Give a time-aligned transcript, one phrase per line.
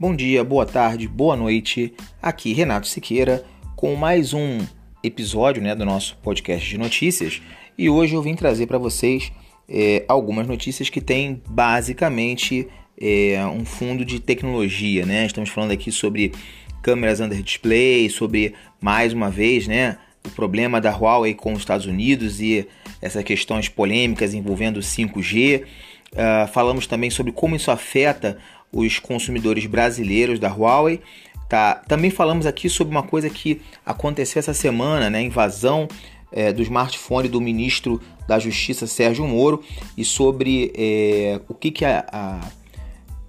[0.00, 1.92] Bom dia, boa tarde, boa noite.
[2.22, 3.44] Aqui Renato Siqueira
[3.74, 4.60] com mais um
[5.02, 7.42] episódio né, do nosso podcast de notícias
[7.76, 9.32] e hoje eu vim trazer para vocês
[9.68, 15.04] é, algumas notícias que têm basicamente é, um fundo de tecnologia.
[15.04, 15.26] Né?
[15.26, 16.30] Estamos falando aqui sobre
[16.80, 21.86] câmeras under display, sobre mais uma vez né, o problema da Huawei com os Estados
[21.86, 22.68] Unidos e
[23.02, 25.62] essas questões polêmicas envolvendo 5G.
[25.62, 25.64] Uh,
[26.16, 28.38] ah, falamos também sobre como isso afeta
[28.72, 31.00] os consumidores brasileiros da Huawei.
[31.48, 31.74] Tá?
[31.74, 35.22] Também falamos aqui sobre uma coisa que aconteceu essa semana, né?
[35.22, 35.88] invasão
[36.30, 39.62] é, do smartphone do ministro da Justiça Sérgio Moro
[39.96, 42.40] e sobre é, o que, que a, a,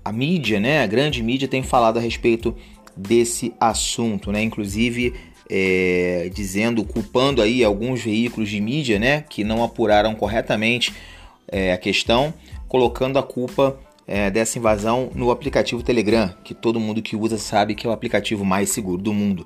[0.03, 0.83] a, mídia, né?
[0.83, 2.53] a grande mídia, tem falado a respeito
[2.95, 4.43] desse assunto, né?
[4.43, 5.13] inclusive
[5.49, 9.23] é, dizendo, culpando aí alguns veículos de mídia né?
[9.29, 10.93] que não apuraram corretamente
[11.47, 12.33] é, a questão,
[12.67, 13.79] colocando a culpa
[14.11, 17.93] é, dessa invasão no aplicativo Telegram, que todo mundo que usa sabe que é o
[17.93, 19.45] aplicativo mais seguro do mundo.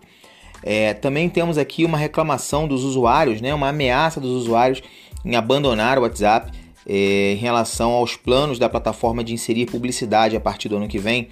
[0.63, 4.81] É, também temos aqui uma reclamação dos usuários, né, uma ameaça dos usuários
[5.25, 10.39] em abandonar o WhatsApp é, em relação aos planos da plataforma de inserir publicidade a
[10.39, 11.27] partir do ano que vem.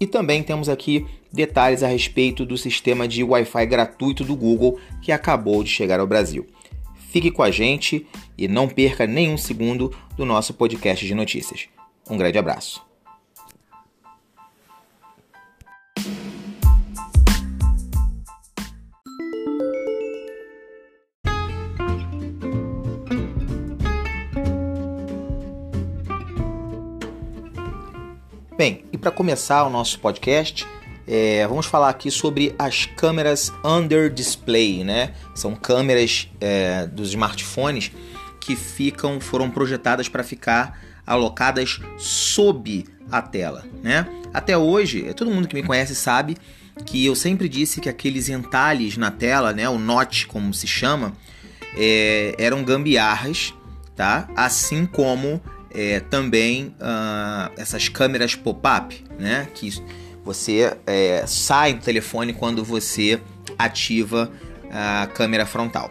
[0.00, 5.12] E também temos aqui detalhes a respeito do sistema de Wi-Fi gratuito do Google que
[5.12, 6.44] acabou de chegar ao Brasil.
[7.10, 8.04] Fique com a gente
[8.36, 11.75] e não perca nenhum segundo do nosso podcast de notícias.
[12.08, 12.84] Um grande abraço.
[28.56, 30.66] Bem, e para começar o nosso podcast,
[31.06, 35.12] é, vamos falar aqui sobre as câmeras under display, né?
[35.34, 37.92] São câmeras é, dos smartphones
[38.40, 44.06] que ficam, foram projetadas para ficar alocadas sob a tela, né?
[44.34, 46.36] Até hoje, todo mundo que me conhece sabe
[46.84, 51.14] que eu sempre disse que aqueles entalhes na tela, né, o notch como se chama,
[51.76, 53.54] é, eram gambiarras,
[53.94, 54.28] tá?
[54.36, 55.40] Assim como
[55.70, 59.48] é, também uh, essas câmeras pop-up, né?
[59.54, 59.70] Que
[60.24, 63.20] você é, sai do telefone quando você
[63.58, 64.30] ativa
[64.70, 65.90] a câmera frontal.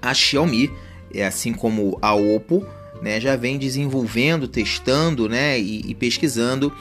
[0.00, 0.70] A Xiaomi,
[1.12, 2.66] é assim como a Oppo,
[3.02, 6.72] né, já vem desenvolvendo, testando né, e, e pesquisando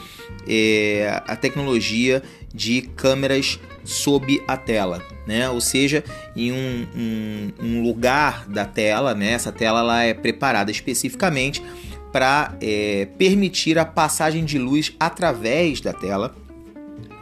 [0.47, 2.21] é, a tecnologia
[2.53, 5.49] de câmeras sob a tela, né?
[5.49, 6.03] ou seja,
[6.35, 9.31] em um, um, um lugar da tela, né?
[9.31, 11.63] essa tela ela é preparada especificamente
[12.11, 16.35] para é, permitir a passagem de luz através da tela,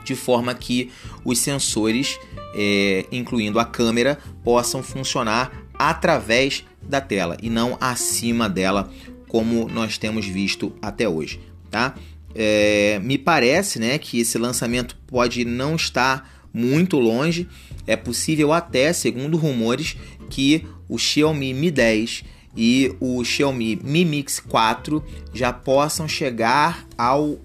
[0.03, 0.91] de forma que
[1.25, 2.17] os sensores,
[2.55, 8.89] é, incluindo a câmera, possam funcionar através da tela e não acima dela,
[9.27, 11.39] como nós temos visto até hoje,
[11.69, 11.95] tá?
[12.33, 17.47] É, me parece, né, que esse lançamento pode não estar muito longe.
[17.85, 19.97] É possível até, segundo rumores,
[20.29, 22.23] que o Xiaomi Mi 10
[22.55, 25.03] e o Xiaomi Mi Mix 4
[25.33, 27.39] já possam chegar ao uh,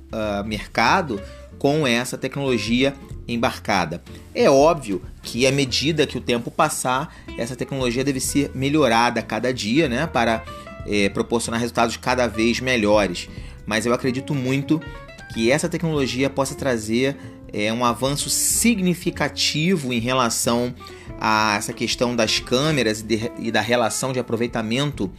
[0.45, 1.21] mercado
[1.59, 2.95] com essa tecnologia
[3.29, 4.03] embarcada.
[4.35, 9.23] É óbvio que à medida que o tempo passar, essa tecnologia deve ser melhorada a
[9.23, 10.43] cada dia, né, para
[10.87, 13.29] é, proporcionar resultados cada vez melhores.
[13.65, 14.81] Mas eu acredito muito
[15.33, 17.17] que essa tecnologia possa trazer
[17.53, 20.75] é, um avanço significativo em relação
[21.21, 25.11] a essa questão das câmeras e, de, e da relação de aproveitamento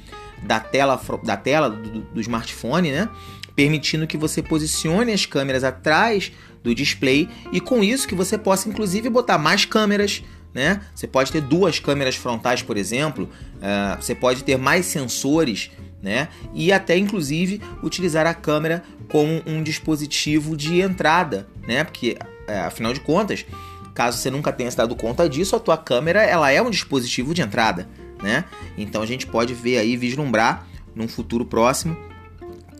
[0.42, 3.10] da tela, da tela do, do smartphone, né?
[3.56, 6.32] Permitindo que você posicione as câmeras atrás
[6.64, 10.82] do display e com isso que você possa inclusive botar mais câmeras, né?
[10.96, 15.72] Você pode ter duas câmeras frontais, por exemplo, uh, você pode ter mais sensores,
[16.02, 16.30] né?
[16.54, 21.84] E até inclusive utilizar a câmera como um dispositivo de entrada, né?
[21.84, 23.46] Porque uh, afinal de contas,
[23.94, 27.34] caso você nunca tenha se dado conta disso, a tua câmera ela é um dispositivo
[27.34, 27.90] de entrada,
[28.22, 28.46] né?
[28.78, 31.98] Então a gente pode ver aí vislumbrar num futuro próximo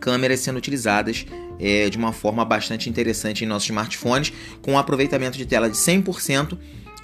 [0.00, 1.26] câmeras sendo utilizadas
[1.58, 5.76] é, de uma forma bastante interessante em nossos smartphones, com um aproveitamento de tela de
[5.76, 6.58] 100%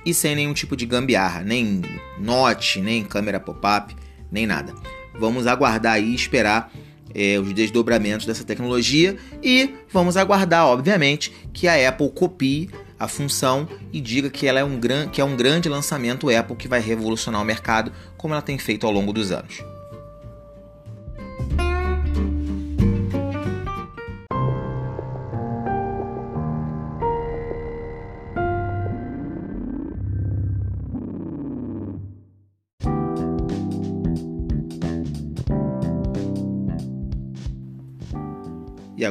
[0.04, 1.82] e sem nenhum tipo de gambiarra, nem
[2.18, 3.94] notch, nem câmera pop-up,
[4.30, 4.74] nem nada.
[5.18, 6.72] Vamos aguardar e esperar
[7.14, 13.66] é, os desdobramentos dessa tecnologia e vamos aguardar, obviamente, que a Apple copie a função
[13.92, 16.80] e diga que ela é um, gran que é um grande lançamento Apple que vai
[16.80, 19.62] revolucionar o mercado, como ela tem feito ao longo dos anos.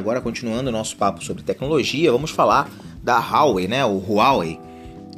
[0.00, 2.70] Agora, continuando o nosso papo sobre tecnologia, vamos falar
[3.02, 3.84] da Huawei, né?
[3.84, 4.58] O Huawei,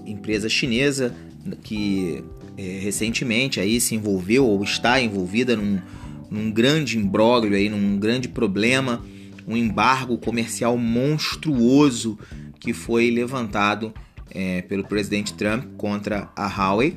[0.04, 1.14] empresa chinesa
[1.62, 2.22] que
[2.58, 5.80] é, recentemente aí se envolveu ou está envolvida num,
[6.30, 9.02] num grande imbróglio aí, num grande problema,
[9.46, 12.18] um embargo comercial monstruoso
[12.60, 13.92] que foi levantado
[14.30, 16.96] é, pelo presidente Trump contra a Huawei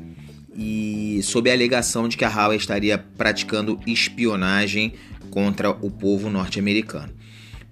[0.56, 4.94] e sob a alegação de que a Huawei estaria praticando espionagem
[5.30, 7.14] contra o povo norte-americano.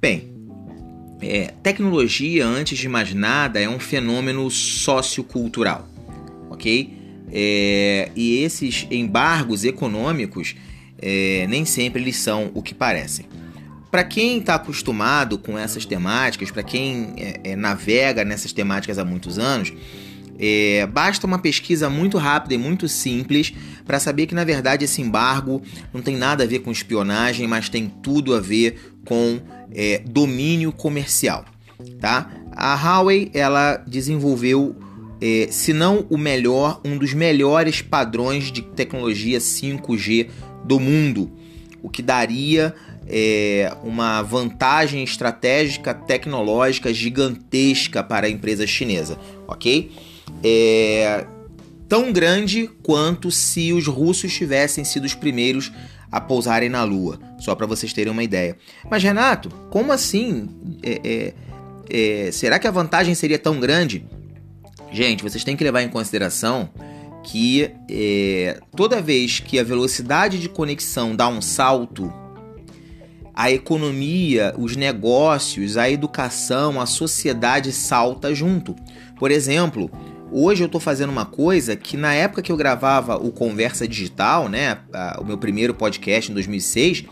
[0.03, 0.35] Bem,
[1.21, 5.87] é, tecnologia, antes de mais nada, é um fenômeno sociocultural,
[6.49, 6.93] ok?
[7.31, 10.57] É, e esses embargos econômicos
[11.01, 13.27] é, nem sempre eles são o que parecem.
[13.89, 19.05] Para quem está acostumado com essas temáticas, para quem é, é, navega nessas temáticas há
[19.05, 19.71] muitos anos,
[20.39, 23.53] é, basta uma pesquisa muito rápida e muito simples
[23.85, 25.61] para saber que na verdade esse embargo
[25.93, 29.39] não tem nada a ver com espionagem, mas tem tudo a ver com
[29.73, 31.45] é, domínio comercial.
[31.99, 32.31] Tá?
[32.51, 34.75] A Huawei ela desenvolveu,
[35.21, 40.29] é, se não o melhor, um dos melhores padrões de tecnologia 5G
[40.63, 41.31] do mundo,
[41.81, 42.73] o que daria
[43.07, 49.91] é, uma vantagem estratégica tecnológica gigantesca para a empresa chinesa, ok?
[50.41, 51.25] É,
[51.89, 55.71] tão grande quanto se os russos tivessem sido os primeiros
[56.11, 58.55] a pousarem na Lua, só para vocês terem uma ideia.
[58.89, 60.47] Mas Renato, como assim?
[60.81, 61.33] É, é,
[62.27, 64.05] é, será que a vantagem seria tão grande?
[64.91, 66.69] Gente, vocês têm que levar em consideração
[67.23, 72.13] que é, toda vez que a velocidade de conexão dá um salto,
[73.33, 78.75] a economia, os negócios, a educação, a sociedade salta junto.
[79.17, 79.89] Por exemplo,
[80.33, 84.49] hoje eu estou fazendo uma coisa que na época que eu gravava o Conversa Digital,
[84.49, 84.79] né,
[85.19, 87.05] o meu primeiro podcast em 2006,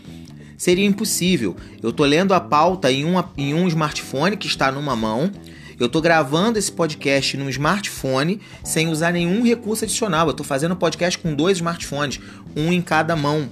[0.56, 1.56] seria impossível.
[1.82, 5.30] Eu estou lendo a pauta em, uma, em um smartphone que está numa mão
[5.82, 10.28] eu estou gravando esse podcast num smartphone sem usar nenhum recurso adicional.
[10.28, 12.20] Eu estou fazendo podcast com dois smartphones,
[12.56, 13.48] um em cada mão.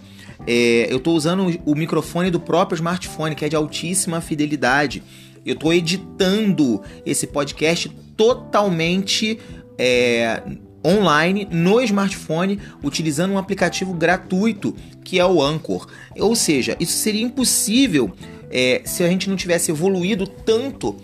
[0.47, 5.03] É, eu estou usando o microfone do próprio smartphone, que é de altíssima fidelidade.
[5.45, 9.41] Eu estou editando esse podcast totalmente
[9.81, 10.43] é,
[10.87, 15.87] online no smartphone, utilizando um aplicativo gratuito que é o Anchor.
[16.19, 18.13] Ou seja, isso seria impossível
[18.51, 20.97] é, se a gente não tivesse evoluído tanto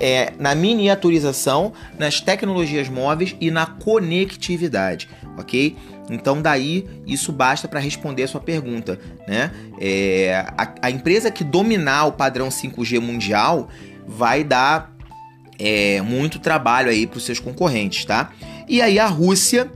[0.00, 5.08] é, na miniaturização, nas tecnologias móveis e na conectividade,
[5.38, 5.76] ok?
[6.10, 9.52] Então daí isso basta para responder a sua pergunta, né?
[9.80, 13.68] É, a, a, empresa que dominar o padrão 5G mundial
[14.06, 14.95] vai dar
[15.58, 18.32] é, muito trabalho aí para os seus concorrentes, tá?
[18.68, 19.70] E aí a Rússia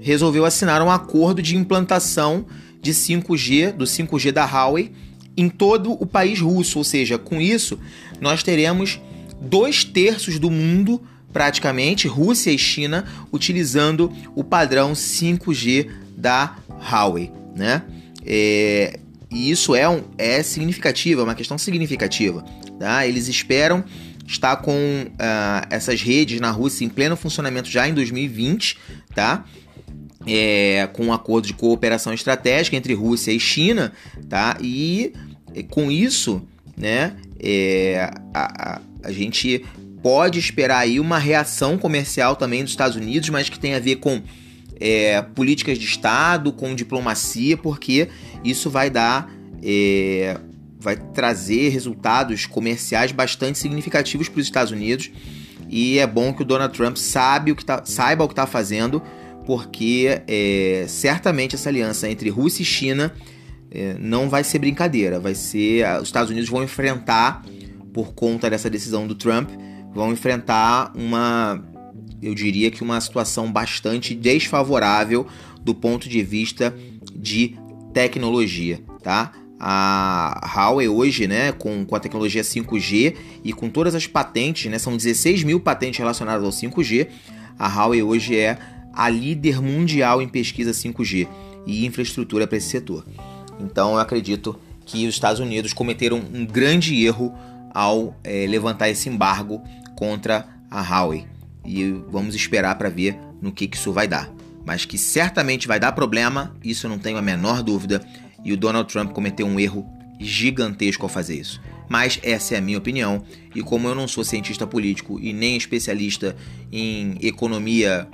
[0.00, 2.46] resolveu assinar um acordo de implantação
[2.80, 4.92] de 5G do 5G da Huawei
[5.36, 7.78] em todo o país russo, ou seja, com isso
[8.20, 9.00] nós teremos
[9.40, 11.02] dois terços do mundo,
[11.32, 16.56] praticamente, Rússia e China, utilizando o padrão 5G da
[16.90, 17.82] Huawei, né?
[18.24, 18.98] É,
[19.30, 22.44] e isso é, um, é significativo, é uma questão significativa.
[22.78, 23.06] Tá?
[23.06, 23.84] Eles esperam
[24.26, 28.78] estar com uh, essas redes na Rússia em pleno funcionamento já em 2020,
[29.14, 29.44] tá?
[30.26, 33.92] É, com um acordo de cooperação estratégica entre Rússia e China,
[34.28, 34.58] tá?
[34.60, 35.12] E
[35.70, 36.42] com isso,
[36.76, 39.64] né, é, a, a gente
[40.02, 43.96] pode esperar aí uma reação comercial também dos Estados Unidos, mas que tem a ver
[43.96, 44.22] com
[44.80, 48.08] é, políticas de Estado, com diplomacia, porque
[48.44, 49.32] isso vai dar.
[49.62, 50.38] É,
[50.78, 55.10] vai trazer resultados comerciais bastante significativos para os Estados Unidos.
[55.68, 58.46] E é bom que o Donald Trump sabe o que tá, saiba o que está
[58.46, 59.02] fazendo,
[59.44, 63.12] porque é, certamente essa aliança entre Rússia e China
[63.70, 65.18] é, não vai ser brincadeira.
[65.18, 65.84] Vai ser.
[66.00, 67.44] Os Estados Unidos vão enfrentar
[67.92, 69.50] por conta dessa decisão do Trump,
[69.94, 71.64] vão enfrentar uma,
[72.20, 75.26] eu diria que uma situação bastante desfavorável
[75.62, 76.74] do ponto de vista
[77.14, 77.56] de
[77.94, 79.32] tecnologia, tá?
[79.58, 84.78] A Huawei hoje, né, com, com a tecnologia 5G e com todas as patentes, né,
[84.78, 87.08] são 16 mil patentes relacionadas ao 5G,
[87.58, 88.58] a Huawei hoje é
[88.92, 91.26] a líder mundial em pesquisa 5G
[91.66, 93.06] e infraestrutura para esse setor.
[93.58, 97.34] Então eu acredito que os Estados Unidos cometeram um grande erro
[97.74, 99.62] ao é, levantar esse embargo
[99.96, 101.26] contra a Huawei.
[101.64, 104.30] E vamos esperar para ver no que, que isso vai dar.
[104.64, 108.04] Mas que certamente vai dar problema, isso eu não tenho a menor dúvida.
[108.46, 109.84] E o Donald Trump cometeu um erro
[110.20, 111.60] gigantesco ao fazer isso.
[111.88, 113.24] Mas essa é a minha opinião.
[113.52, 116.36] E como eu não sou cientista político e nem especialista
[116.70, 118.08] em economia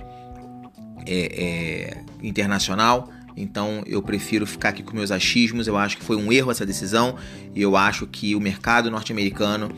[1.07, 5.67] é, é, internacional, Então eu prefiro ficar aqui com meus achismos.
[5.67, 7.17] Eu acho que foi um erro essa decisão
[7.55, 9.71] e eu acho que o mercado norte-americano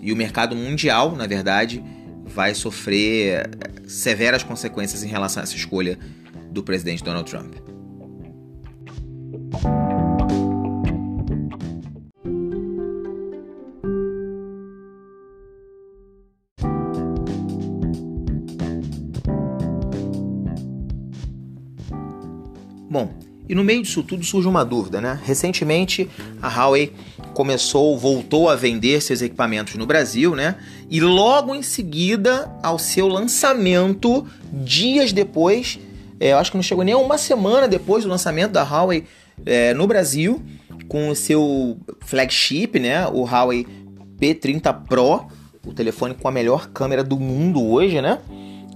[0.00, 1.82] e o mercado mundial, na verdade,
[2.24, 3.48] vai sofrer
[3.86, 5.98] severas consequências em relação a essa escolha
[6.50, 7.54] do presidente Donald Trump.
[23.50, 25.18] E no meio disso tudo surge uma dúvida, né?
[25.24, 26.08] Recentemente
[26.40, 26.92] a Huawei
[27.34, 30.54] começou, voltou a vender seus equipamentos no Brasil, né?
[30.88, 35.80] E logo em seguida ao seu lançamento, dias depois,
[36.20, 39.04] é, eu acho que não chegou nem uma semana depois do lançamento da Huawei
[39.44, 40.40] é, no Brasil,
[40.86, 43.04] com o seu flagship, né?
[43.08, 43.66] O Huawei
[44.20, 45.26] P30 Pro,
[45.66, 48.20] o telefone com a melhor câmera do mundo hoje, né?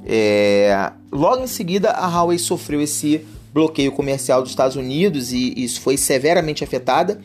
[0.04, 3.25] É, logo em seguida a Huawei sofreu esse
[3.55, 7.21] bloqueio comercial dos Estados Unidos e isso foi severamente afetada.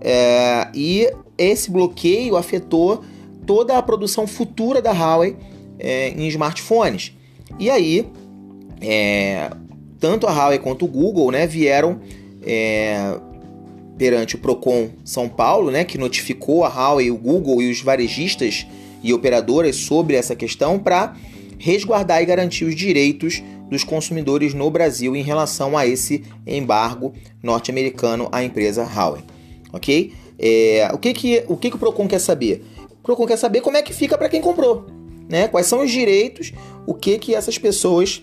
[0.00, 1.08] É, e
[1.38, 3.04] esse bloqueio afetou
[3.46, 5.36] toda a produção futura da Huawei
[5.78, 7.16] é, em smartphones.
[7.58, 8.06] E aí,
[8.80, 9.50] é,
[10.00, 12.00] tanto a Huawei quanto o Google né, vieram
[12.44, 13.16] é,
[13.96, 18.66] perante o Procon São Paulo, né, que notificou a Huawei, o Google e os varejistas
[19.02, 21.14] e operadoras sobre essa questão para
[21.58, 28.28] resguardar e garantir os direitos dos consumidores no Brasil em relação a esse embargo norte-americano
[28.32, 29.22] à empresa Huawei.
[29.72, 30.12] Ok?
[30.38, 32.64] É, o que, que, o que, que o Procon quer saber?
[32.90, 34.86] O Procon quer saber como é que fica para quem comprou.
[35.28, 35.46] Né?
[35.46, 36.52] Quais são os direitos,
[36.86, 38.22] o que, que essas pessoas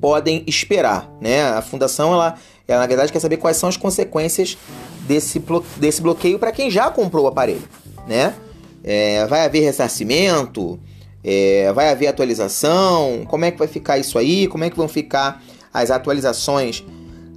[0.00, 1.10] podem esperar.
[1.20, 1.42] Né?
[1.42, 2.34] A fundação, ela,
[2.66, 4.58] ela, na verdade, quer saber quais são as consequências
[5.06, 5.42] desse,
[5.76, 7.62] desse bloqueio para quem já comprou o aparelho.
[8.06, 8.34] Né?
[8.82, 10.78] É, vai haver ressarcimento?
[11.22, 13.24] É, vai haver atualização?
[13.28, 14.46] Como é que vai ficar isso aí?
[14.46, 16.84] Como é que vão ficar as atualizações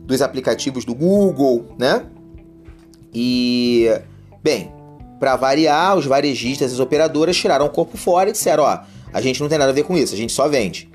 [0.05, 2.05] dos aplicativos do Google, né?
[3.13, 3.87] E,
[4.41, 4.71] bem,
[5.19, 8.79] para variar, os varejistas e as operadoras tiraram o corpo fora e disseram: ó,
[9.13, 10.89] a gente não tem nada a ver com isso, a gente só vende.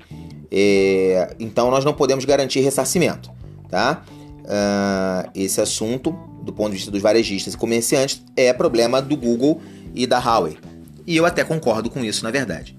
[0.51, 3.31] É, então nós não podemos garantir ressarcimento,
[3.69, 4.03] tá?
[4.39, 9.61] Uh, esse assunto, do ponto de vista dos varejistas e comerciantes, é problema do Google
[9.93, 10.57] e da Huawei.
[11.05, 12.78] E eu até concordo com isso, na verdade.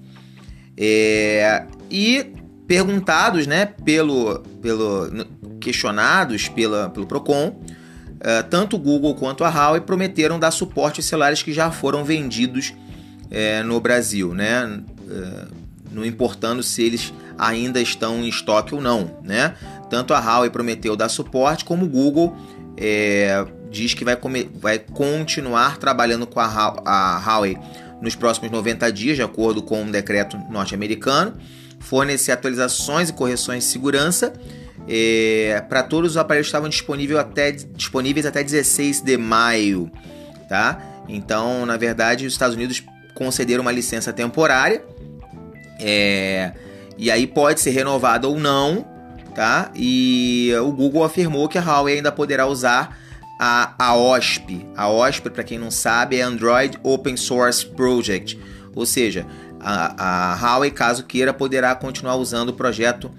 [0.82, 2.32] É, e
[2.66, 5.26] perguntados, né, pelo, pelo
[5.60, 11.06] questionados pela, pelo Procon, uh, tanto o Google quanto a Huawei prometeram dar suporte aos
[11.06, 15.54] celulares que já foram vendidos uh, no Brasil, né, uh,
[15.90, 19.54] não importando se eles ainda estão em estoque ou não, né.
[19.90, 22.36] Tanto a Huawei prometeu dar suporte, como o Google
[22.76, 24.16] é, diz que vai,
[24.54, 26.46] vai continuar trabalhando com a,
[26.86, 27.58] a Huawei
[28.00, 31.36] nos próximos 90 dias, de acordo com um decreto norte-americano,
[31.78, 34.32] fornecer atualizações e correções de segurança
[34.88, 39.90] é, para todos os aparelhos que estavam disponíveis até, disponíveis até 16 de maio.
[40.48, 40.80] Tá?
[41.08, 42.82] Então, na verdade, os Estados Unidos
[43.14, 44.82] concederam uma licença temporária
[45.78, 46.52] é,
[46.98, 48.84] e aí pode ser renovada ou não.
[49.34, 49.70] Tá?
[49.74, 52.98] E o Google afirmou que a Huawei ainda poderá usar
[53.42, 54.66] a, a OSP.
[54.76, 58.38] A OSP, para quem não sabe, é Android Open Source Project,
[58.74, 59.26] ou seja,
[59.58, 63.10] a, a Huawei, caso queira, poderá continuar usando o projeto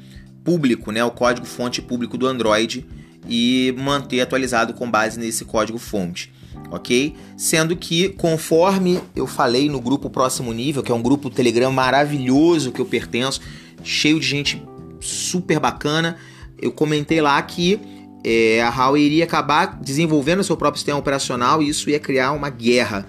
[0.44, 2.86] público, né, o código-fonte público do Android
[3.28, 6.32] e manter atualizado com base nesse código-fonte,
[6.70, 7.16] ok?
[7.36, 12.72] Sendo que, conforme eu falei no grupo Próximo Nível, que é um grupo Telegram maravilhoso
[12.72, 13.42] que eu pertenço,
[13.84, 14.64] cheio de gente
[15.00, 16.18] super bacana,
[16.60, 17.80] eu comentei lá que
[18.24, 22.50] é, a Huawei iria acabar desenvolvendo seu próprio sistema operacional e isso ia criar uma
[22.50, 23.08] guerra.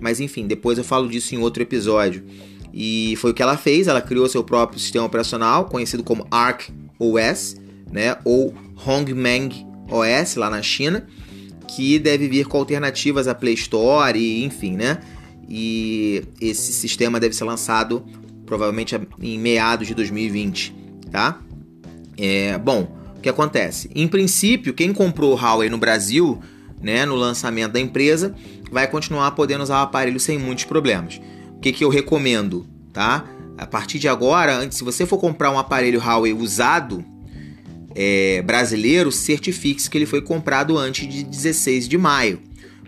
[0.00, 2.24] Mas enfim, depois eu falo disso em outro episódio.
[2.72, 6.70] E foi o que ela fez, ela criou seu próprio sistema operacional, conhecido como Arc
[6.98, 7.56] OS,
[7.90, 8.54] né, ou
[8.86, 11.06] Hongmeng OS lá na China,
[11.68, 14.98] que deve vir com alternativas à Play Store e enfim, né?
[15.48, 18.04] E esse sistema deve ser lançado
[18.46, 20.74] provavelmente em meados de 2020,
[21.10, 21.38] tá?
[22.16, 23.88] É, bom, que acontece?
[23.94, 26.40] Em princípio, quem comprou o Huawei no Brasil,
[26.80, 28.34] né, no lançamento da empresa,
[28.70, 31.20] vai continuar podendo usar o aparelho sem muitos problemas.
[31.56, 33.24] O que, que eu recomendo, tá?
[33.56, 37.04] A partir de agora, antes, se você for comprar um aparelho Huawei usado
[37.94, 42.40] é, brasileiro, certifique-se que ele foi comprado antes de 16 de maio.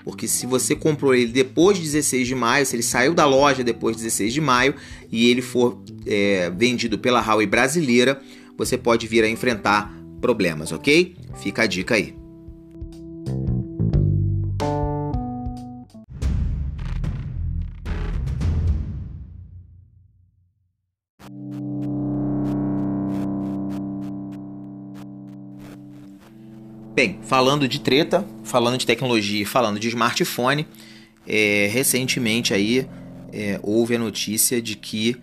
[0.03, 3.63] Porque se você comprou ele depois de 16 de maio, se ele saiu da loja
[3.63, 4.75] depois de 16 de maio
[5.11, 8.21] e ele for é, vendido pela Huawei brasileira,
[8.57, 11.15] você pode vir a enfrentar problemas, ok?
[11.43, 12.17] Fica a dica aí.
[26.95, 30.67] Bem, falando de treta, falando de tecnologia, falando de smartphone,
[31.29, 32.89] é, recentemente aí
[33.31, 35.19] é, houve a notícia de que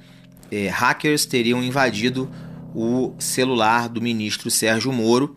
[0.51, 2.29] é, hackers teriam invadido
[2.73, 5.35] o celular do ministro Sérgio Moro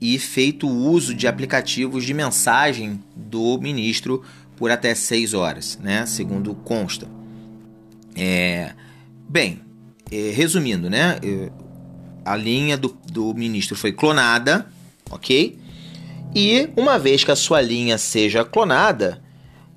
[0.00, 4.22] e feito uso de aplicativos de mensagem do ministro
[4.56, 6.04] por até seis horas, né?
[6.06, 7.06] Segundo consta.
[8.16, 8.72] É,
[9.28, 9.60] bem,
[10.10, 11.18] é, resumindo, né?
[11.22, 11.50] É,
[12.24, 14.66] a linha do, do ministro foi clonada,
[15.10, 15.58] ok?
[16.34, 19.22] E uma vez que a sua linha seja clonada,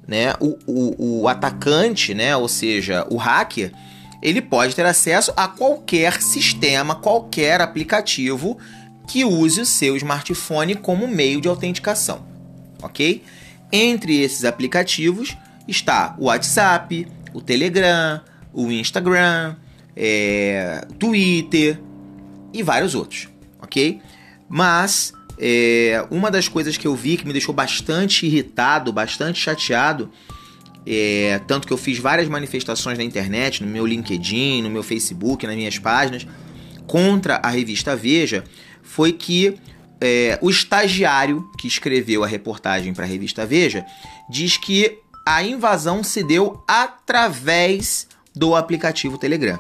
[0.08, 3.72] né, o, o, o atacante, né, ou seja, o hacker,
[4.26, 8.58] ele pode ter acesso a qualquer sistema, qualquer aplicativo
[9.08, 12.26] que use o seu smartphone como meio de autenticação,
[12.82, 13.22] ok?
[13.72, 18.20] Entre esses aplicativos está o WhatsApp, o Telegram,
[18.52, 19.58] o Instagram,
[19.96, 21.80] é, Twitter
[22.52, 23.30] e vários outros,
[23.62, 24.02] ok?
[24.50, 30.10] Mas é, uma das coisas que eu vi que me deixou bastante irritado, bastante chateado,
[30.88, 35.46] é, tanto que eu fiz várias manifestações na internet, no meu LinkedIn, no meu Facebook,
[35.48, 36.28] nas minhas páginas,
[36.86, 38.44] contra a revista Veja,
[38.84, 39.58] foi que
[40.00, 43.86] é, o estagiário que escreveu a reportagem para a revista Veja
[44.30, 49.60] diz que a invasão se deu através do aplicativo Telegram.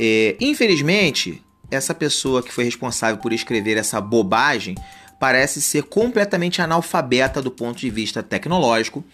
[0.00, 4.74] É, infelizmente, essa pessoa que foi responsável por escrever essa bobagem
[5.20, 9.04] parece ser completamente analfabeta do ponto de vista tecnológico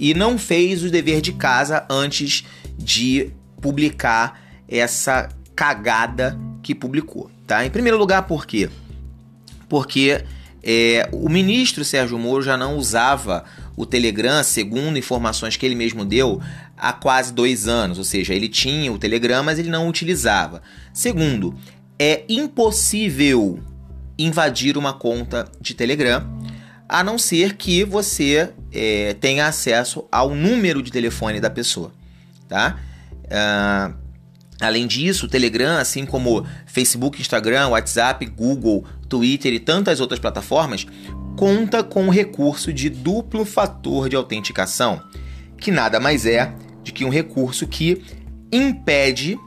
[0.00, 2.44] e não fez o dever de casa antes
[2.78, 3.30] de
[3.60, 7.66] publicar essa cagada que publicou, tá?
[7.66, 8.70] Em primeiro lugar, por quê?
[9.68, 10.24] Porque
[10.62, 13.44] é, o ministro Sérgio Moro já não usava
[13.76, 16.40] o Telegram, segundo informações que ele mesmo deu,
[16.76, 17.98] há quase dois anos.
[17.98, 20.62] Ou seja, ele tinha o Telegram, mas ele não utilizava.
[20.94, 21.54] Segundo,
[21.98, 23.60] é impossível
[24.18, 26.26] invadir uma conta de Telegram,
[26.90, 31.92] a não ser que você é, tenha acesso ao número de telefone da pessoa,
[32.48, 32.80] tá?
[33.26, 33.94] Uh,
[34.60, 40.84] além disso, o Telegram, assim como Facebook, Instagram, WhatsApp, Google, Twitter e tantas outras plataformas,
[41.36, 45.00] conta com o recurso de duplo fator de autenticação,
[45.58, 48.02] que nada mais é de que um recurso que
[48.50, 49.38] impede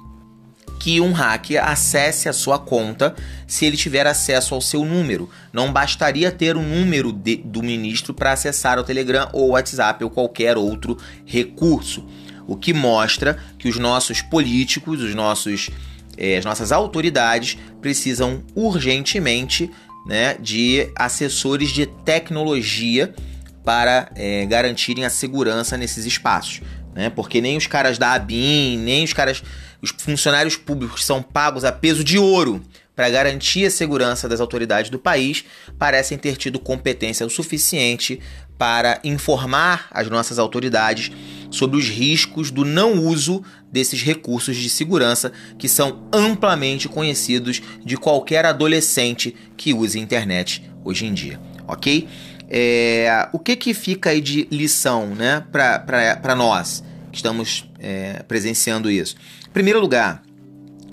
[0.83, 3.15] que um hacker acesse a sua conta
[3.47, 5.29] se ele tiver acesso ao seu número.
[5.53, 9.51] Não bastaria ter o um número de, do ministro para acessar o Telegram ou o
[9.51, 12.05] WhatsApp ou qualquer outro recurso.
[12.45, 15.69] O que mostra que os nossos políticos, os nossos,
[16.17, 19.71] eh, as nossas autoridades precisam urgentemente
[20.05, 23.15] né, de assessores de tecnologia
[23.63, 26.59] para eh, garantirem a segurança nesses espaços.
[26.93, 27.09] Né?
[27.09, 29.43] Porque nem os caras da ABIN, nem os caras
[29.81, 32.63] os funcionários públicos são pagos a peso de ouro
[32.95, 35.43] para garantir a segurança das autoridades do país
[35.77, 38.19] parecem ter tido competência o suficiente
[38.57, 41.11] para informar as nossas autoridades
[41.49, 47.97] sobre os riscos do não uso desses recursos de segurança que são amplamente conhecidos de
[47.97, 52.07] qualquer adolescente que use internet hoje em dia, ok?
[52.55, 58.91] É, o que, que fica aí de lição né, para nós que estamos é, presenciando
[58.91, 59.15] isso?
[59.51, 60.21] primeiro lugar,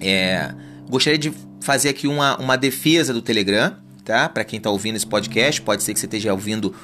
[0.01, 0.55] é,
[0.89, 4.27] gostaria de fazer aqui uma, uma defesa do Telegram, tá?
[4.27, 6.75] Para quem está ouvindo esse podcast, pode ser que você esteja ouvindo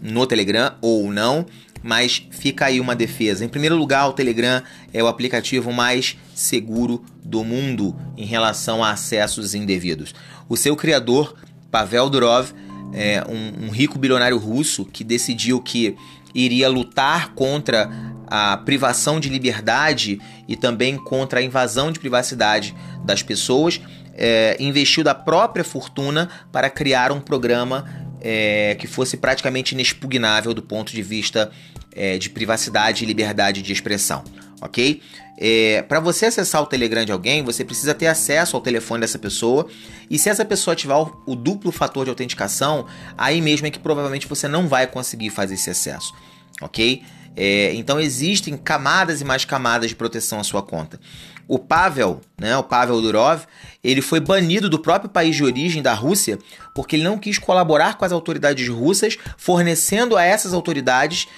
[0.00, 1.44] no Telegram ou não,
[1.82, 3.44] mas fica aí uma defesa.
[3.44, 8.90] Em primeiro lugar, o Telegram é o aplicativo mais seguro do mundo em relação a
[8.90, 10.14] acessos indevidos.
[10.48, 11.36] O seu criador,
[11.70, 12.52] Pavel Durov,
[12.94, 15.96] é um, um rico bilionário russo que decidiu que
[16.34, 17.90] iria lutar contra
[18.26, 23.80] a privação de liberdade e também contra a invasão de privacidade das pessoas,
[24.14, 27.84] é, investiu da própria fortuna para criar um programa
[28.20, 31.50] é, que fosse praticamente inexpugnável do ponto de vista
[31.94, 34.24] é, de privacidade e liberdade de expressão,
[34.60, 35.00] ok?
[35.36, 39.18] É, para você acessar o Telegram de alguém, você precisa ter acesso ao telefone dessa
[39.18, 39.66] pessoa.
[40.08, 42.86] E se essa pessoa ativar o, o duplo fator de autenticação,
[43.18, 46.14] aí mesmo é que provavelmente você não vai conseguir fazer esse acesso,
[46.60, 47.02] ok?
[47.36, 51.00] É, então existem camadas e mais camadas de proteção à sua conta.
[51.46, 53.42] O Pavel, né, o Pavel Durov,
[53.82, 56.38] ele foi banido do próprio país de origem da Rússia
[56.74, 61.28] porque ele não quis colaborar com as autoridades russas, fornecendo a essas autoridades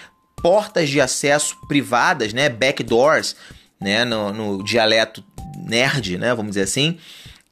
[0.41, 3.37] portas de acesso privadas, né, backdoors,
[3.81, 5.25] né, no, no dialeto
[5.67, 6.99] nerd, né, vamos dizer assim,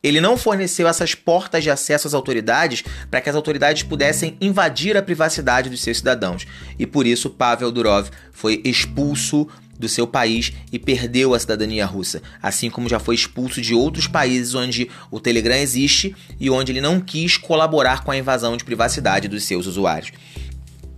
[0.05, 4.99] ele não forneceu essas portas de acesso às autoridades para que as autoridades pudessem invadir
[4.99, 6.47] a privacidade dos seus cidadãos.
[6.79, 12.23] E por isso Pavel Durov foi expulso do seu país e perdeu a cidadania russa,
[12.43, 16.81] assim como já foi expulso de outros países onde o Telegram existe e onde ele
[16.83, 20.13] não quis colaborar com a invasão de privacidade dos seus usuários.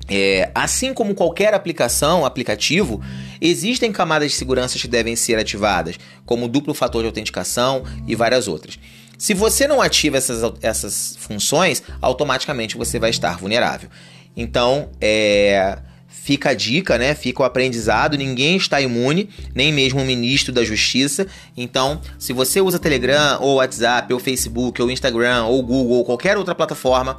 [0.08, 3.00] É, assim como qualquer aplicação, aplicativo,
[3.40, 8.46] existem camadas de segurança que devem ser ativadas, como duplo fator de autenticação e várias
[8.46, 8.78] outras.
[9.18, 13.88] Se você não ativa essas, essas funções, automaticamente você vai estar vulnerável.
[14.36, 17.14] Então, é, fica a dica, né?
[17.14, 18.16] Fica o aprendizado.
[18.18, 21.26] Ninguém está imune, nem mesmo o ministro da Justiça.
[21.56, 26.36] Então, se você usa Telegram, ou WhatsApp, ou Facebook, ou Instagram, ou Google, ou qualquer
[26.36, 27.18] outra plataforma,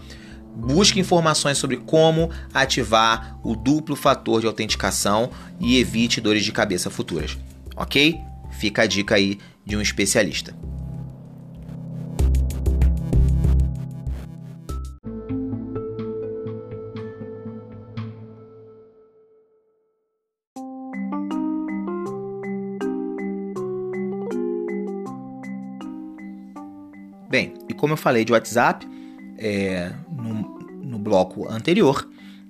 [0.57, 6.89] busque informações sobre como ativar o duplo fator de autenticação e evite dores de cabeça
[6.89, 7.37] futuras.
[7.75, 8.19] Ok?
[8.51, 10.55] Fica a dica aí de um especialista.
[27.29, 28.87] Bem, e como eu falei de WhatsApp
[29.37, 29.91] é,
[31.07, 32.07] bloco anterior,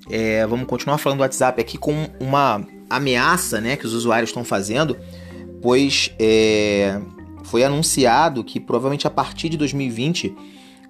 [0.09, 4.43] é, vamos continuar falando do WhatsApp aqui com uma ameaça né, que os usuários estão
[4.43, 4.97] fazendo,
[5.61, 6.99] pois é,
[7.43, 10.35] foi anunciado que provavelmente a partir de 2020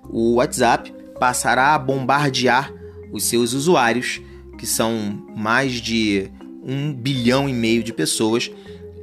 [0.09, 2.73] o WhatsApp passará a bombardear
[3.11, 4.21] os seus usuários,
[4.57, 6.29] que são mais de
[6.63, 8.51] um bilhão e meio de pessoas,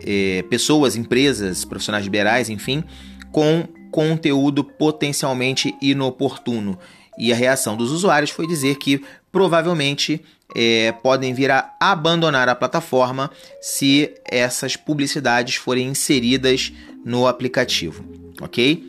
[0.05, 2.85] é, pessoas, empresas, profissionais liberais, enfim,
[3.33, 6.79] com conteúdo potencialmente inoportuno.
[7.19, 10.25] E a reação dos usuários foi dizer que provavelmente
[10.55, 16.73] é, podem vir a abandonar a plataforma se essas publicidades forem inseridas
[17.05, 18.05] no aplicativo,
[18.41, 18.83] ok?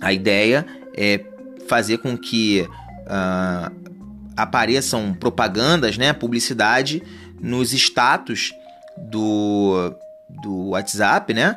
[0.00, 1.24] A ideia é
[1.66, 2.66] fazer com que
[3.06, 3.82] uh,
[4.36, 7.02] apareçam propagandas, né, publicidade
[7.40, 8.52] nos status
[8.96, 9.94] do,
[10.28, 11.56] do WhatsApp, né,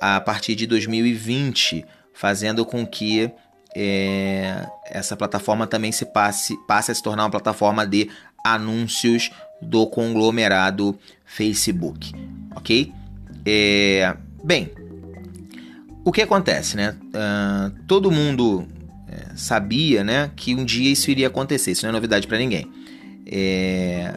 [0.00, 3.30] a partir de 2020 fazendo com que
[3.76, 8.10] é, essa plataforma também se passe, passe a se tornar uma plataforma de
[8.44, 9.30] anúncios
[9.60, 12.12] do conglomerado Facebook,
[12.54, 12.92] ok?
[13.44, 14.72] É, bem,
[16.04, 16.96] o que acontece, né?
[17.06, 18.66] Uh, todo mundo
[19.08, 21.72] é, sabia, né, que um dia isso iria acontecer.
[21.72, 22.70] Isso não é novidade para ninguém.
[23.26, 24.14] É...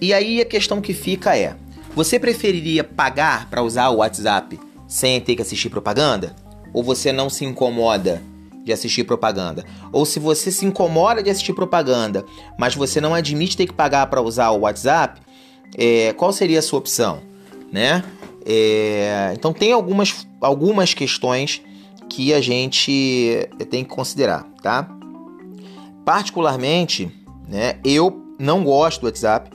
[0.00, 1.56] E aí a questão que fica é:
[1.94, 6.34] você preferiria pagar para usar o WhatsApp sem ter que assistir propaganda?
[6.72, 8.22] Ou você não se incomoda
[8.64, 9.64] de assistir propaganda?
[9.92, 12.24] Ou se você se incomoda de assistir propaganda,
[12.58, 15.20] mas você não admite ter que pagar para usar o WhatsApp,
[15.76, 17.20] é, qual seria a sua opção?
[17.72, 18.02] Né?
[18.44, 21.62] É, então tem algumas, algumas questões
[22.08, 24.88] que a gente tem que considerar, tá?
[26.04, 27.12] Particularmente,
[27.46, 29.50] né, eu não gosto do WhatsApp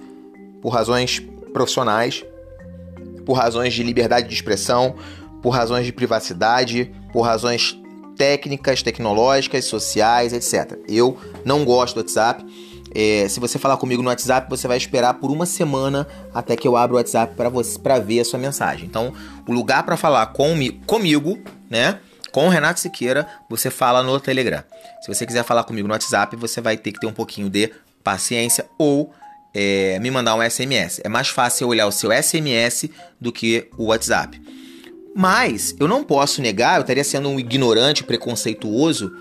[0.61, 1.19] por razões
[1.51, 2.23] profissionais,
[3.25, 4.95] por razões de liberdade de expressão,
[5.43, 7.77] por razões de privacidade, por razões
[8.15, 10.79] técnicas, tecnológicas, sociais, etc.
[10.87, 12.45] Eu não gosto do WhatsApp.
[12.95, 16.67] É, se você falar comigo no WhatsApp, você vai esperar por uma semana até que
[16.67, 18.85] eu abra o WhatsApp para você para ver a sua mensagem.
[18.85, 19.13] Então,
[19.45, 21.37] o lugar para falar comigo, comigo,
[21.69, 21.99] né?
[22.31, 24.63] Com o Renato Siqueira, você fala no Telegram.
[25.01, 27.71] Se você quiser falar comigo no WhatsApp, você vai ter que ter um pouquinho de
[28.03, 29.13] paciência ou
[29.53, 31.01] é, me mandar um SMS.
[31.03, 34.41] É mais fácil olhar o seu SMS do que o WhatsApp.
[35.15, 39.11] Mas eu não posso negar, eu estaria sendo um ignorante, preconceituoso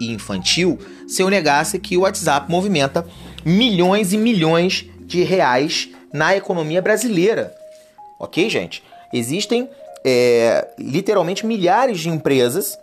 [0.00, 3.06] e infantil se eu negasse que o WhatsApp movimenta
[3.44, 7.54] milhões e milhões de reais na economia brasileira.
[8.18, 8.82] Ok, gente?
[9.12, 9.68] Existem
[10.04, 12.78] é, literalmente milhares de empresas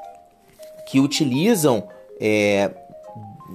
[0.90, 1.88] que utilizam
[2.20, 2.70] é,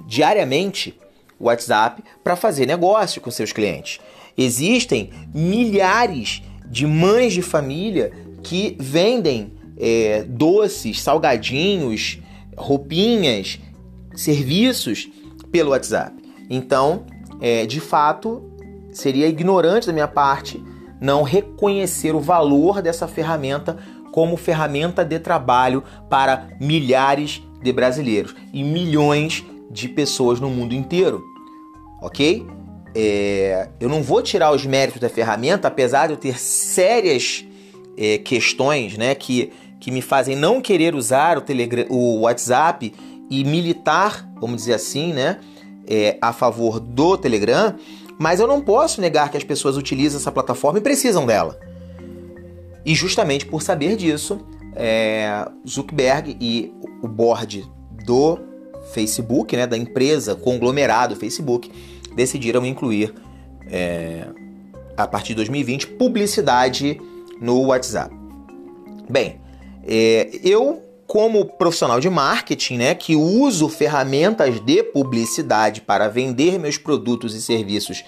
[0.07, 0.99] diariamente
[1.39, 3.99] o WhatsApp para fazer negócio com seus clientes.
[4.37, 8.11] Existem milhares de mães de família
[8.45, 12.19] que vendem é, doces, salgadinhos,
[12.55, 13.59] roupinhas,
[14.15, 15.09] serviços
[15.51, 16.13] pelo WhatsApp.
[16.47, 17.05] Então,
[17.41, 18.43] é, de fato,
[18.91, 20.63] seria ignorante da minha parte
[21.01, 23.77] não reconhecer o valor dessa ferramenta
[24.11, 31.21] como ferramenta de trabalho para milhares de brasileiros e milhões de pessoas no mundo inteiro,
[31.99, 32.45] ok?
[32.93, 37.43] É, eu não vou tirar os méritos da ferramenta, apesar de eu ter sérias
[37.97, 42.93] é, questões né, que, que me fazem não querer usar o, Telegram, o WhatsApp
[43.29, 45.39] e militar, vamos dizer assim, né,
[45.87, 47.75] é, a favor do Telegram,
[48.17, 51.59] mas eu não posso negar que as pessoas utilizam essa plataforma e precisam dela.
[52.85, 54.39] E justamente por saber disso,
[54.75, 57.65] é, Zuckerberg e o board
[58.05, 58.39] do
[58.93, 61.71] Facebook, né, da empresa conglomerado Facebook,
[62.15, 63.13] decidiram incluir
[63.67, 64.27] é,
[64.95, 67.01] a partir de 2020, publicidade
[67.39, 68.15] no WhatsApp.
[69.09, 69.39] Bem,
[69.83, 76.77] é, eu como profissional de marketing, né, que uso ferramentas de publicidade para vender meus
[76.77, 78.03] produtos e serviços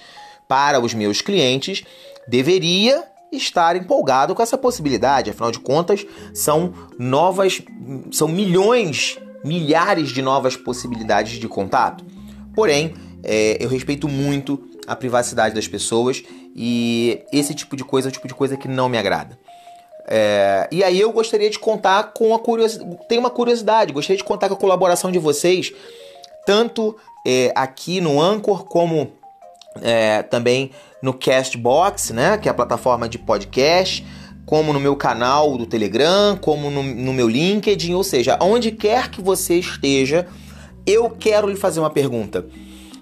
[0.48, 1.84] para os meus clientes,
[2.26, 5.30] deveria estar empolgado com essa possibilidade.
[5.30, 7.62] Afinal de contas, são novas,
[8.10, 12.04] são milhões, milhares de novas possibilidades de contato.
[12.54, 16.22] Porém, é, eu respeito muito a privacidade das pessoas
[16.56, 19.38] e esse tipo de coisa é o tipo de coisa que não me agrada.
[20.10, 22.98] É, e aí eu gostaria de contar com a curiosidade.
[23.06, 25.70] Tem uma curiosidade, gostaria de contar com a colaboração de vocês,
[26.46, 26.96] tanto
[27.26, 29.12] é, aqui no Anchor como
[29.82, 30.70] é, também
[31.02, 32.38] no Castbox, né?
[32.38, 34.04] Que é a plataforma de podcast,
[34.46, 39.10] como no meu canal do Telegram, como no, no meu LinkedIn, ou seja, onde quer
[39.10, 40.26] que você esteja,
[40.86, 42.46] eu quero lhe fazer uma pergunta.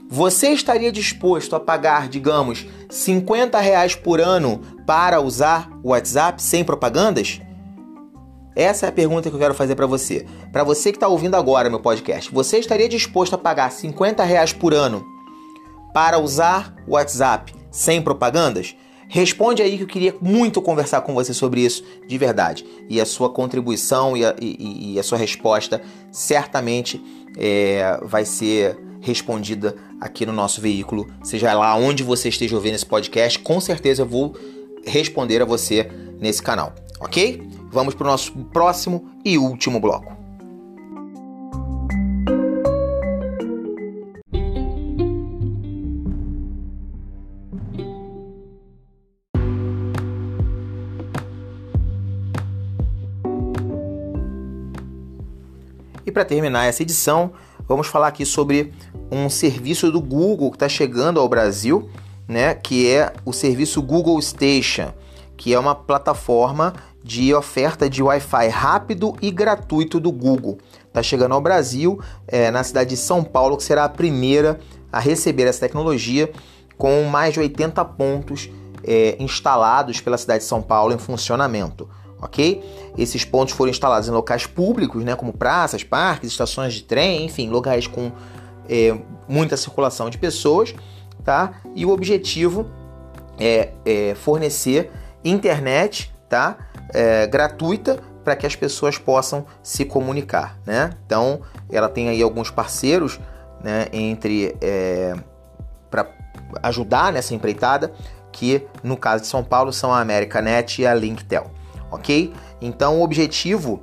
[0.08, 6.62] Você estaria disposto a pagar, digamos, 50 reais por ano para usar o WhatsApp sem
[6.62, 7.40] propagandas?
[8.54, 10.24] Essa é a pergunta que eu quero fazer para você.
[10.52, 14.52] Para você que está ouvindo agora meu podcast, você estaria disposto a pagar 50 reais
[14.52, 15.04] por ano
[15.92, 18.76] para usar o WhatsApp sem propagandas?
[19.08, 22.64] Responde aí que eu queria muito conversar com você sobre isso de verdade.
[22.88, 27.02] E a sua contribuição e a, e, e a sua resposta certamente
[27.36, 32.84] é, vai ser respondida aqui no nosso veículo, seja lá onde você esteja ouvindo esse
[32.84, 34.36] podcast, com certeza eu vou
[34.84, 35.88] responder a você
[36.20, 37.40] nesse canal, ok?
[37.70, 40.16] Vamos para o nosso próximo e último bloco.
[56.04, 57.32] E para terminar essa edição,
[57.68, 58.72] vamos falar aqui sobre
[59.10, 61.88] um serviço do Google que está chegando ao Brasil,
[62.28, 64.92] né, que é o serviço Google Station,
[65.36, 70.58] que é uma plataforma de oferta de Wi-Fi rápido e gratuito do Google.
[70.88, 74.58] Está chegando ao Brasil, é, na cidade de São Paulo, que será a primeira
[74.90, 76.30] a receber essa tecnologia,
[76.76, 78.50] com mais de 80 pontos
[78.82, 81.88] é, instalados pela cidade de São Paulo em funcionamento
[82.20, 82.62] ok?
[82.96, 87.48] Esses pontos foram instalados em locais públicos, né, como praças, parques, estações de trem, enfim,
[87.48, 88.10] locais com
[88.68, 88.96] é,
[89.28, 90.74] muita circulação de pessoas,
[91.24, 91.60] tá?
[91.74, 92.70] E o objetivo
[93.38, 94.90] é, é fornecer
[95.24, 96.56] internet, tá?
[96.94, 100.90] É, gratuita para que as pessoas possam se comunicar, né?
[101.04, 103.20] Então, ela tem aí alguns parceiros,
[103.62, 105.14] né, entre é,
[105.90, 106.06] para
[106.62, 107.92] ajudar nessa empreitada,
[108.30, 111.50] que no caso de São Paulo são a Americanet e a Linktel
[111.90, 112.32] ok?
[112.60, 113.82] Então o objetivo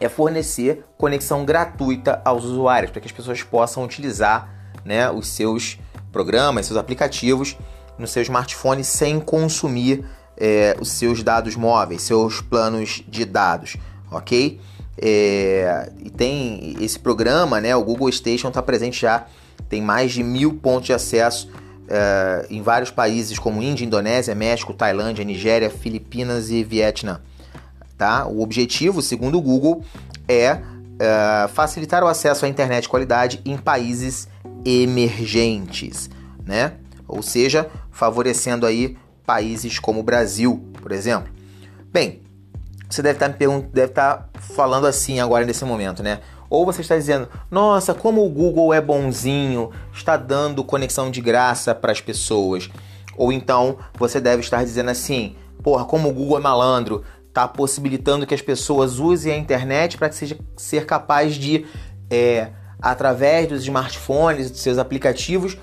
[0.00, 4.48] é fornecer conexão gratuita aos usuários para que as pessoas possam utilizar
[4.84, 5.78] né, os seus
[6.12, 7.56] programas, seus aplicativos
[7.98, 10.04] no seu smartphone sem consumir
[10.36, 13.76] é, os seus dados móveis, seus planos de dados,
[14.10, 14.60] ok?
[14.98, 17.74] É, e tem esse programa, né?
[17.74, 19.26] O Google Station está presente já,
[19.68, 21.48] tem mais de mil pontos de acesso
[21.86, 27.20] uh, em vários países como Índia, Indonésia, México, Tailândia, Nigéria, Filipinas e Vietnã.
[27.96, 28.26] Tá?
[28.26, 29.82] O objetivo, segundo o Google,
[30.28, 34.28] é uh, facilitar o acesso à internet de qualidade em países
[34.64, 36.10] emergentes,
[36.44, 36.74] né?
[37.08, 41.32] Ou seja, favorecendo aí países como o Brasil, por exemplo.
[41.92, 42.20] Bem,
[42.88, 46.20] você deve estar me perguntando, deve estar falando assim agora nesse momento, né?
[46.48, 51.74] Ou você está dizendo, nossa, como o Google é bonzinho, está dando conexão de graça
[51.74, 52.70] para as pessoas.
[53.16, 57.02] Ou então você deve estar dizendo assim, porra, como o Google é malandro,
[57.36, 61.66] está possibilitando que as pessoas usem a internet para que seja ser capaz de,
[62.10, 62.48] é,
[62.80, 65.58] através dos smartphones, dos seus aplicativos,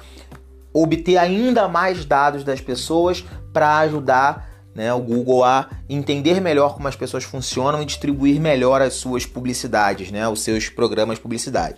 [0.71, 6.87] obter ainda mais dados das pessoas para ajudar né, o Google a entender melhor como
[6.87, 11.77] as pessoas funcionam e distribuir melhor as suas publicidades, né, os seus programas de publicidade.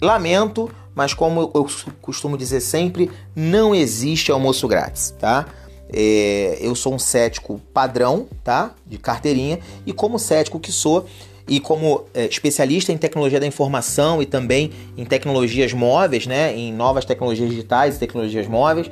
[0.00, 1.66] Lamento, mas como eu
[2.00, 5.46] costumo dizer sempre, não existe almoço grátis, tá?
[5.92, 8.74] É, eu sou um cético padrão, tá?
[8.86, 11.06] De carteirinha, e como cético que sou,
[11.48, 16.54] e como é, especialista em tecnologia da informação e também em tecnologias móveis, né?
[16.54, 18.90] Em novas tecnologias digitais e tecnologias móveis,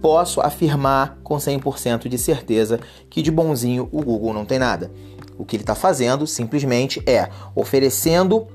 [0.00, 4.90] posso afirmar com 100% de certeza que de bonzinho o Google não tem nada.
[5.36, 8.46] O que ele está fazendo simplesmente é oferecendo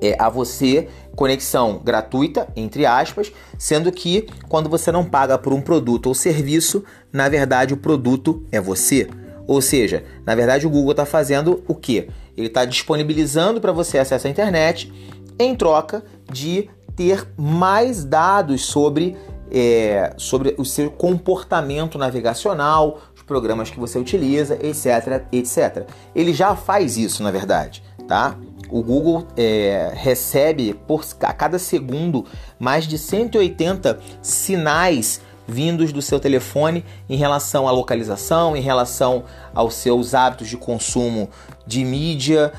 [0.00, 0.88] é, a você
[1.20, 6.82] conexão gratuita, entre aspas, sendo que quando você não paga por um produto ou serviço,
[7.12, 9.06] na verdade o produto é você.
[9.46, 12.08] Ou seja, na verdade o Google está fazendo o que?
[12.34, 14.90] Ele está disponibilizando para você acesso à internet
[15.38, 16.02] em troca
[16.32, 19.14] de ter mais dados sobre
[19.52, 25.86] é, sobre o seu comportamento navegacional, os programas que você utiliza, etc, etc.
[26.14, 28.38] Ele já faz isso, na verdade, tá?
[28.70, 32.24] O Google é, recebe por a cada segundo
[32.58, 39.74] mais de 180 sinais vindos do seu telefone em relação à localização, em relação aos
[39.74, 41.28] seus hábitos de consumo
[41.66, 42.52] de mídia,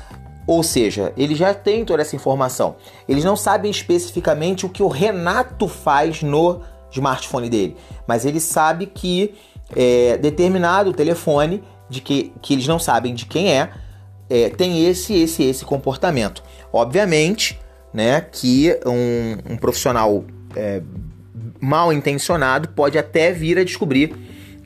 [0.46, 2.76] ou seja, ele já tem toda essa informação.
[3.08, 8.86] Eles não sabem especificamente o que o Renato faz no smartphone dele, mas ele sabe
[8.86, 9.34] que
[9.74, 13.70] é, determinado telefone de que, que eles não sabem de quem é,
[14.28, 16.42] é tem esse, esse, esse comportamento.
[16.72, 17.58] Obviamente,
[17.92, 20.24] né, que um, um profissional
[20.56, 20.82] é,
[21.60, 24.14] mal intencionado pode até vir a descobrir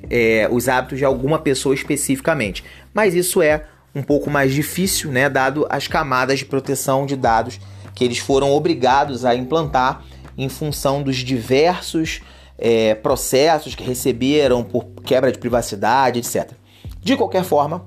[0.08, 2.62] é, os hábitos de alguma pessoa especificamente,
[2.94, 3.64] mas isso é
[3.94, 7.58] um pouco mais difícil, né, dado as camadas de proteção de dados
[7.94, 10.04] que eles foram obrigados a implantar
[10.36, 12.20] em função dos diversos
[12.58, 16.52] é, processos que receberam por quebra de privacidade, etc.
[17.00, 17.86] De qualquer forma,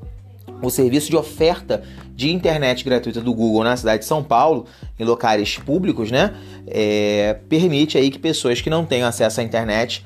[0.61, 1.83] o serviço de oferta
[2.15, 4.65] de internet gratuita do Google na cidade de São Paulo,
[4.99, 6.33] em locais públicos, né,
[6.67, 10.05] é, permite aí que pessoas que não tenham acesso à internet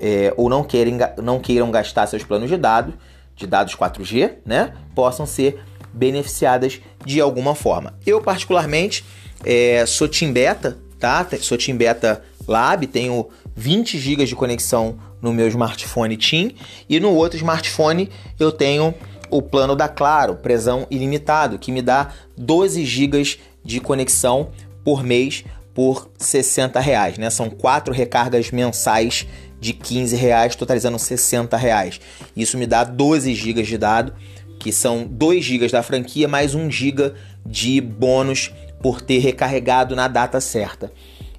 [0.00, 2.94] é, ou não, querem, não queiram gastar seus planos de dados
[3.34, 5.60] de dados 4G, né, possam ser
[5.92, 7.94] beneficiadas de alguma forma.
[8.06, 9.04] Eu particularmente
[9.44, 11.26] é, sou Team Beta, tá?
[11.40, 16.50] Sou Team Beta Lab, tenho 20 GB de conexão no meu smartphone Team
[16.88, 18.94] e no outro smartphone eu tenho
[19.32, 24.50] o plano da Claro, presão ilimitado, que me dá 12 GB de conexão
[24.84, 25.42] por mês
[25.74, 27.30] por 60 reais, né?
[27.30, 29.26] São quatro recargas mensais
[29.58, 31.98] de 15 reais, totalizando 60 reais.
[32.36, 34.12] Isso me dá 12 GB de dado,
[34.58, 37.14] que são 2 GB da franquia mais 1 GB
[37.46, 40.92] de bônus por ter recarregado na data certa.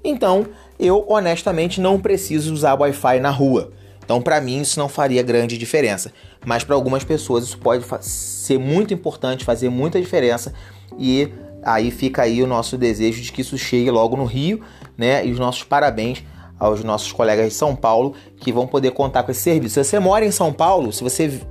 [0.04, 0.48] Então,
[0.80, 3.72] eu honestamente não preciso usar Wi-Fi na rua.
[4.04, 6.12] Então, para mim, isso não faria grande diferença.
[6.46, 10.54] Mas para algumas pessoas, isso pode ser muito importante, fazer muita diferença.
[10.98, 11.32] E
[11.64, 14.62] aí fica aí o nosso desejo de que isso chegue logo no Rio,
[14.98, 15.26] né?
[15.26, 16.24] E os nossos parabéns
[16.60, 19.76] aos nossos colegas de São Paulo que vão poder contar com esse serviço.
[19.76, 21.42] Se você mora em São Paulo, se você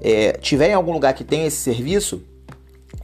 [0.00, 2.22] é, tiver em algum lugar que tem esse serviço,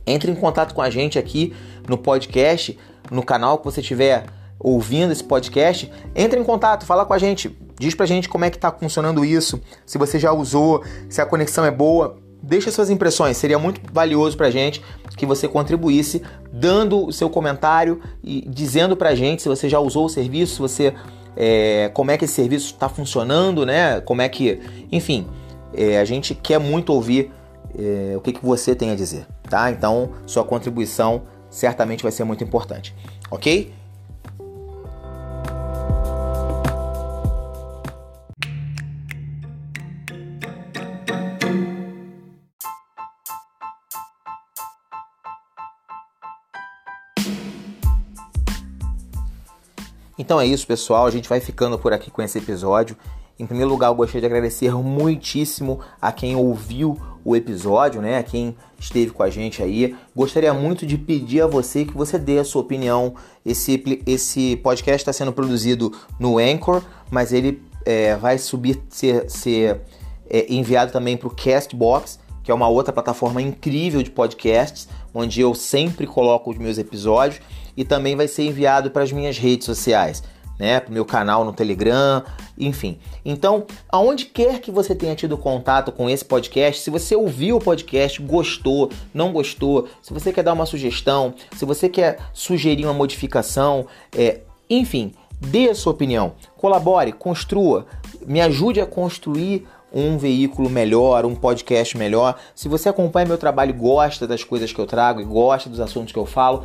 [0.07, 1.53] entre em contato com a gente aqui
[1.89, 2.79] no podcast,
[3.11, 4.27] no canal que você estiver
[4.59, 8.51] ouvindo esse podcast, entre em contato, fala com a gente, diz pra gente como é
[8.51, 12.91] que tá funcionando isso, se você já usou, se a conexão é boa, deixa suas
[12.91, 14.83] impressões, seria muito valioso pra gente
[15.17, 20.07] que você contribuísse dando o seu comentário e dizendo pra gente se você já usou
[20.07, 20.95] o serviço, se você
[21.37, 24.01] é, como é que esse serviço está funcionando, né?
[24.01, 24.59] Como é que,
[24.91, 25.27] enfim,
[25.75, 27.31] é, a gente quer muito ouvir
[27.79, 29.71] é, o que, que você tem a dizer, tá?
[29.71, 32.95] Então, sua contribuição certamente vai ser muito importante,
[33.31, 33.73] ok?
[50.19, 51.07] Então é isso, pessoal.
[51.07, 52.97] A gente vai ficando por aqui com esse episódio.
[53.39, 58.19] Em primeiro lugar, eu gostaria de agradecer muitíssimo a quem ouviu o episódio, né?
[58.19, 59.95] A quem esteve com a gente aí.
[60.15, 63.15] Gostaria muito de pedir a você que você dê a sua opinião.
[63.45, 69.83] Esse, esse podcast está sendo produzido no Anchor, mas ele é, vai subir, ser, ser
[70.31, 75.41] é, enviado também para o Castbox, que é uma outra plataforma incrível de podcasts, onde
[75.41, 77.41] eu sempre coloco os meus episódios
[77.75, 80.23] e também vai ser enviado para as minhas redes sociais,
[80.59, 82.23] né, para o meu canal no Telegram,
[82.59, 82.99] enfim.
[83.25, 87.61] Então, aonde quer que você tenha tido contato com esse podcast, se você ouviu o
[87.61, 92.95] podcast, gostou, não gostou, se você quer dar uma sugestão, se você quer sugerir uma
[92.95, 97.87] modificação, é, enfim, dê a sua opinião, colabore, construa,
[98.27, 102.39] me ajude a construir um veículo melhor, um podcast melhor.
[102.55, 105.81] Se você acompanha meu trabalho e gosta das coisas que eu trago e gosta dos
[105.81, 106.65] assuntos que eu falo,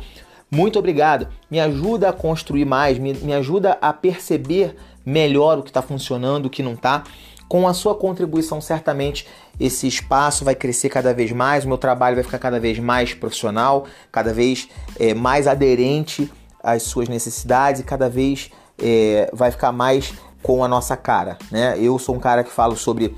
[0.50, 1.28] muito obrigado.
[1.50, 6.44] Me ajuda a construir mais, me, me ajuda a perceber melhor o que está funcionando,
[6.44, 7.04] o que não está.
[7.48, 9.26] Com a sua contribuição, certamente
[9.58, 13.14] esse espaço vai crescer cada vez mais, o meu trabalho vai ficar cada vez mais
[13.14, 14.68] profissional, cada vez
[15.00, 16.30] é, mais aderente
[16.62, 21.38] às suas necessidades e cada vez é, vai ficar mais com a nossa cara.
[21.50, 21.78] Né?
[21.78, 23.14] Eu sou um cara que falo sobre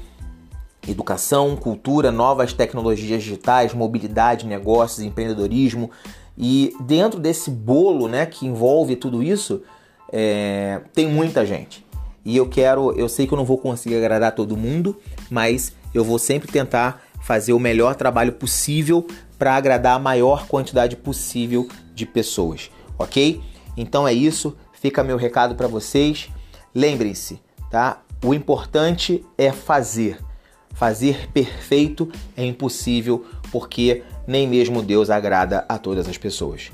[0.88, 5.90] educação, cultura, novas tecnologias digitais, mobilidade, negócios, empreendedorismo.
[6.36, 9.62] E dentro desse bolo, né, que envolve tudo isso,
[10.12, 11.84] é, tem muita gente.
[12.24, 14.98] E eu quero, eu sei que eu não vou conseguir agradar todo mundo,
[15.30, 19.06] mas eu vou sempre tentar fazer o melhor trabalho possível
[19.38, 23.40] para agradar a maior quantidade possível de pessoas, ok?
[23.76, 26.28] Então é isso, fica meu recado para vocês.
[26.74, 28.02] Lembrem-se, tá?
[28.24, 30.18] O importante é fazer.
[30.74, 36.70] Fazer perfeito é impossível porque nem mesmo Deus agrada a todas as pessoas.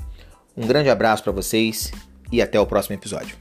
[0.57, 1.91] Um grande abraço para vocês
[2.31, 3.40] e até o próximo episódio.